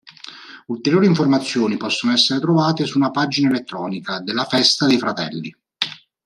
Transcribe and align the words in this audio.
Ulteriori 0.65 1.05
informazioni 1.05 1.77
possono 1.77 2.11
essere 2.13 2.39
trovate 2.39 2.85
su 2.87 2.97
una 2.97 3.11
pagina 3.11 3.49
elettronica 3.49 4.19
della 4.19 4.45
Festa 4.45 4.87
dei 4.87 4.97
fratelli. 4.97 5.55